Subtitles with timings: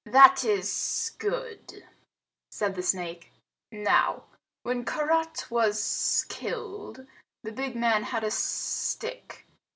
[0.07, 1.83] "That is good,"
[2.49, 3.31] said the snake.
[3.71, 4.23] "Now,
[4.63, 7.05] when Karait was killed,
[7.43, 9.45] the big man had a stick.